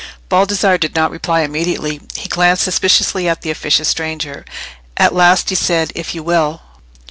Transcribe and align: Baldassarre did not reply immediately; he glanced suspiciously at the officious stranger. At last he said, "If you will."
Baldassarre 0.29 0.79
did 0.79 0.95
not 0.95 1.11
reply 1.11 1.41
immediately; 1.41 2.01
he 2.15 2.27
glanced 2.27 2.63
suspiciously 2.63 3.29
at 3.29 3.43
the 3.43 3.51
officious 3.51 3.87
stranger. 3.87 4.45
At 4.97 5.13
last 5.13 5.49
he 5.49 5.55
said, 5.55 5.91
"If 5.93 6.15
you 6.15 6.23
will." 6.23 6.63